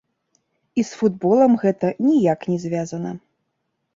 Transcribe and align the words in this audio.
І 0.79 0.85
з 0.91 0.97
футболам 1.01 1.53
гэта 1.63 1.91
ніяк 2.07 2.39
не 2.53 2.57
звязана. 2.65 3.11